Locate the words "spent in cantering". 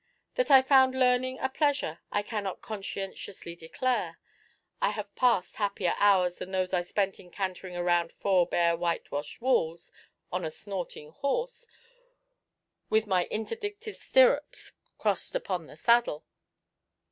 6.81-7.75